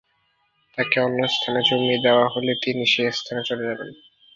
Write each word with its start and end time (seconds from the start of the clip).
তাঁকে 0.77 0.97
অন্য 0.99 1.19
স্থানে 1.27 1.59
জমি 1.67 1.97
দেওয়া 2.05 2.25
হলে 2.27 2.51
তিনি 2.63 2.83
সেই 2.85 3.11
স্থানে 3.11 3.41
চলে 3.43 3.63
যাবেন। 3.69 3.89